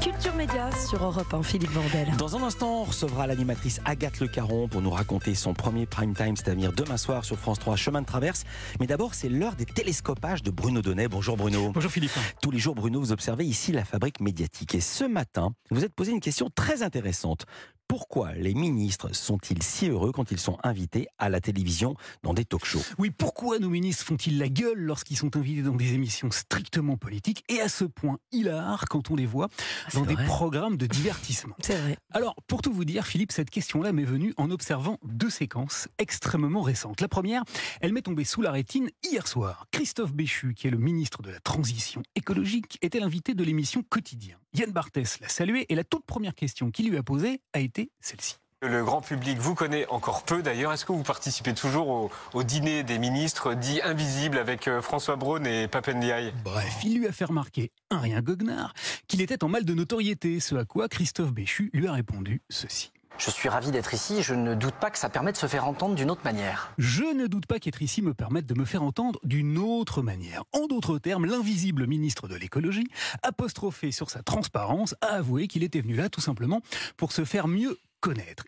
[0.00, 2.08] Culture Média sur Europe 1, Philippe Bordel.
[2.16, 6.14] Dans un instant, on recevra l'animatrice Agathe Le Caron pour nous raconter son premier prime
[6.14, 8.44] time, c'est-à-dire demain soir sur France 3, Chemin de Traverse.
[8.80, 11.06] Mais d'abord, c'est l'heure des télescopages de Bruno Donnet.
[11.06, 11.70] Bonjour Bruno.
[11.72, 12.12] Bonjour Philippe.
[12.40, 14.74] Tous les jours, Bruno, vous observez ici la fabrique médiatique.
[14.74, 17.44] Et ce matin, vous êtes posé une question très intéressante.
[17.90, 22.44] Pourquoi les ministres sont-ils si heureux quand ils sont invités à la télévision dans des
[22.44, 26.96] talk-shows Oui, pourquoi nos ministres font-ils la gueule lorsqu'ils sont invités dans des émissions strictement
[26.96, 29.48] politiques et à ce point hilar quand on les voit
[29.92, 31.56] dans des programmes de divertissement?
[31.64, 31.96] C'est vrai.
[32.12, 36.62] Alors, pour tout vous dire, Philippe, cette question-là m'est venue en observant deux séquences extrêmement
[36.62, 37.00] récentes.
[37.00, 37.42] La première,
[37.80, 39.66] elle m'est tombée sous la rétine hier soir.
[39.72, 44.36] Christophe Béchu, qui est le ministre de la Transition écologique, était l'invité de l'émission Quotidien.
[44.52, 47.79] Yann Barthès l'a salué et la toute première question qu'il lui a posée a été
[48.00, 48.36] celle-ci.
[48.62, 50.70] Le grand public vous connaît encore peu d'ailleurs.
[50.70, 55.16] Est-ce que vous participez toujours au, au dîner des ministres dits invisibles avec euh, François
[55.16, 56.34] Braun et Papendiaï?
[56.44, 58.74] Bref, il lui a fait remarquer, un rien goguenard,
[59.08, 62.92] qu'il était en mal de notoriété, ce à quoi Christophe Béchu lui a répondu ceci.
[63.20, 64.22] Je suis ravi d'être ici.
[64.22, 66.72] Je ne doute pas que ça permet de se faire entendre d'une autre manière.
[66.78, 70.44] Je ne doute pas qu'être ici me permette de me faire entendre d'une autre manière.
[70.54, 72.86] En d'autres termes, l'invisible ministre de l'écologie,
[73.22, 76.62] apostrophé sur sa transparence, a avoué qu'il était venu là tout simplement
[76.96, 77.78] pour se faire mieux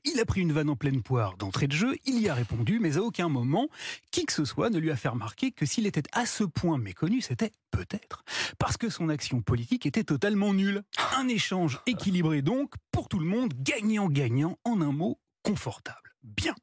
[0.04, 2.78] Il a pris une vanne en pleine poire d'entrée de jeu, il y a répondu,
[2.80, 3.68] mais à aucun moment,
[4.10, 6.78] qui que ce soit ne lui a fait remarquer que s'il était à ce point
[6.78, 8.24] méconnu, c'était peut-être
[8.58, 10.82] parce que son action politique était totalement nulle.
[11.18, 16.14] Un échange équilibré donc, pour tout le monde, gagnant-gagnant, en un mot, confortable.
[16.22, 16.54] Bien.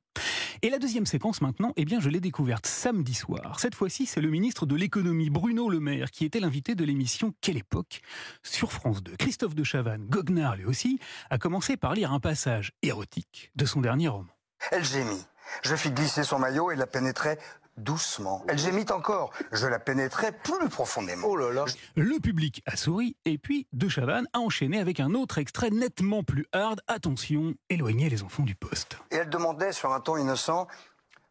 [0.61, 3.61] Et la deuxième séquence maintenant, eh bien, je l'ai découverte samedi soir.
[3.61, 7.33] Cette fois-ci, c'est le ministre de l'économie Bruno Le Maire qui était l'invité de l'émission
[7.39, 8.01] Quelle époque?
[8.43, 9.16] Sur France 2.
[9.16, 13.79] Christophe de Chavannes, goguenard lui aussi, a commencé par lire un passage érotique de son
[13.79, 14.33] dernier roman.
[14.71, 15.25] Elle gémit.
[15.63, 17.39] Je fis glisser son maillot et la pénétrai
[17.80, 18.44] doucement.
[18.47, 19.31] Elle gémit encore.
[19.52, 21.27] Je la pénétrai plus profondément.
[21.27, 21.66] Oh là là.
[21.95, 26.23] Le public a souri et puis De Chavannes a enchaîné avec un autre extrait nettement
[26.23, 26.81] plus hard.
[26.88, 28.97] Attention, éloignez les enfants du poste.
[29.11, 30.67] Et elle demandait sur un ton innocent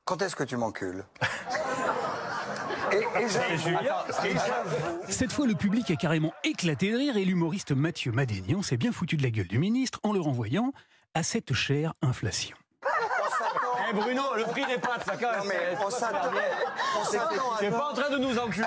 [0.05, 1.05] Quand est-ce que tu m'encules?
[2.93, 3.29] Et, et
[5.13, 8.93] Cette fois, le public a carrément éclaté de rire et l'humoriste Mathieu Madénian s'est bien
[8.93, 10.73] foutu de la gueule du ministre en le renvoyant
[11.15, 12.57] à cette chère inflation.
[13.91, 15.41] Eh Bruno, le prix des pâtes, ça quand même.
[15.41, 16.31] Non, mais on s'attend
[17.01, 18.67] on s'attend à T'es pas en train de nous enculer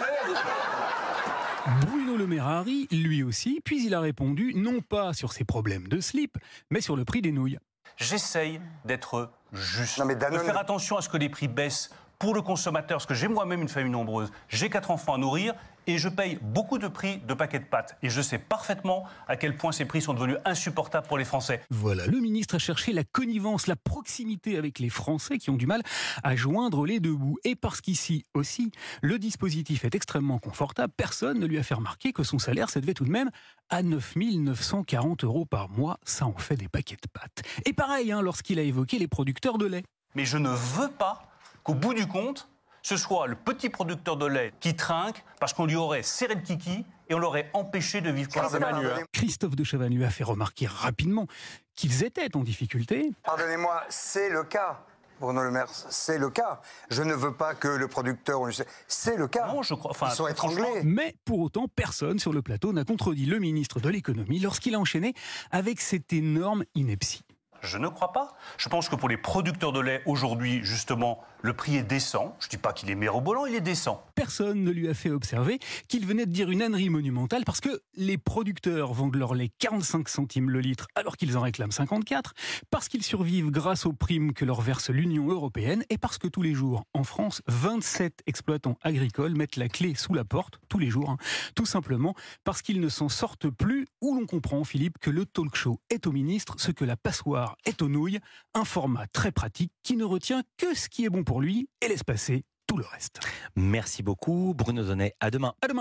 [1.81, 5.43] Bruno Le Maire a ri, lui aussi, puis il a répondu non pas sur ses
[5.43, 6.37] problèmes de slip,
[6.69, 7.59] mais sur le prix des nouilles.
[7.97, 9.99] J'essaye d'être juste.
[9.99, 12.99] Non, mais de Danone- faire attention à ce que les prix baissent pour le consommateur,
[12.99, 15.55] parce que j'ai moi-même une famille nombreuse, j'ai quatre enfants à nourrir
[15.87, 17.97] et je paye beaucoup de prix de paquets de pâtes.
[18.03, 21.63] Et je sais parfaitement à quel point ces prix sont devenus insupportables pour les Français.
[21.71, 25.65] Voilà, le ministre a cherché la connivence, la proximité avec les Français qui ont du
[25.65, 25.81] mal
[26.21, 27.39] à joindre les deux bouts.
[27.43, 28.71] Et parce qu'ici aussi,
[29.01, 32.93] le dispositif est extrêmement confortable, personne ne lui a fait remarquer que son salaire s'élevait
[32.93, 33.31] tout de même
[33.71, 35.97] à 9 940 euros par mois.
[36.03, 37.41] Ça en fait des paquets de pâtes.
[37.65, 39.83] Et pareil, hein, lorsqu'il a évoqué les producteurs de lait.
[40.13, 41.30] Mais je ne veux pas
[41.63, 42.47] qu'au bout du compte,
[42.81, 46.41] ce soit le petit producteur de lait qui trinque parce qu'on lui aurait serré le
[46.41, 50.23] kiki et on l'aurait empêché de vivre comme Pardonnez-moi, Christophe de Chavannes lui a fait
[50.23, 51.27] remarquer rapidement
[51.75, 53.11] qu'ils étaient en difficulté.
[53.23, 54.79] Pardonnez-moi, c'est le cas.
[55.19, 56.61] Bruno Le Maire, c'est le cas.
[56.89, 58.41] Je ne veux pas que le producteur.
[58.41, 58.65] on le sait.
[58.87, 59.45] C'est le cas.
[59.45, 60.81] Non, je crois- enfin, Ils sont étranglés.
[60.83, 64.79] Mais pour autant, personne sur le plateau n'a contredit le ministre de l'économie lorsqu'il a
[64.79, 65.13] enchaîné
[65.51, 67.21] avec cette énorme ineptie.
[67.61, 68.35] Je ne crois pas.
[68.57, 72.35] Je pense que pour les producteurs de lait, aujourd'hui, justement, le prix est décent.
[72.39, 74.03] Je ne dis pas qu'il est mérobolant, il est décent.
[74.15, 77.81] Personne ne lui a fait observer qu'il venait de dire une ânerie monumentale parce que
[77.95, 82.33] les producteurs vendent leur lait 45 centimes le litre alors qu'ils en réclament 54,
[82.69, 86.41] parce qu'ils survivent grâce aux primes que leur verse l'Union européenne et parce que tous
[86.41, 90.89] les jours, en France, 27 exploitants agricoles mettent la clé sous la porte, tous les
[90.89, 91.17] jours, hein,
[91.55, 95.55] tout simplement parce qu'ils ne s'en sortent plus, où l'on comprend, Philippe, que le talk
[95.55, 98.19] show est au ministre ce que la passoire est aux nouilles,
[98.53, 101.87] un format très pratique qui ne retient que ce qui est bon pour lui et
[101.87, 103.19] laisse passer tout le reste.
[103.55, 105.13] Merci beaucoup, Bruno Donnet.
[105.19, 105.53] À demain.
[105.61, 105.69] À demain.